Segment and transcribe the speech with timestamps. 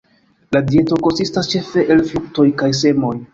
[0.55, 3.15] La dieto konsistas ĉefe el fruktoj kaj semoj.